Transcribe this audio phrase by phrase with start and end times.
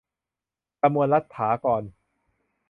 [0.79, 1.83] ประมวลรัษฎากร